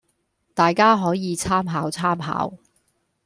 [0.55, 2.57] 大家可以參考參考